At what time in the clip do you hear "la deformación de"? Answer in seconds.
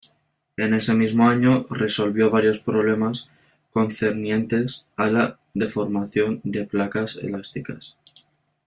5.11-6.63